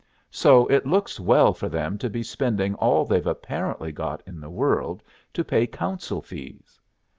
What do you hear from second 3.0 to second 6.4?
they've apparently got in the world to pay counsel